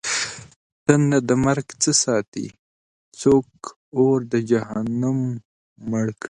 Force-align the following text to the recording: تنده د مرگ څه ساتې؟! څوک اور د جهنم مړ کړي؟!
تنده 0.85 1.19
د 1.29 1.31
مرگ 1.45 1.67
څه 1.81 1.91
ساتې؟! 2.03 2.45
څوک 3.21 3.49
اور 3.97 4.17
د 4.31 4.33
جهنم 4.49 5.19
مړ 5.89 6.05
کړي؟! 6.13 6.19